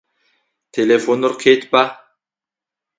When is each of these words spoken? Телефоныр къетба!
Телефоныр 0.75 1.33
къетба! 1.41 1.83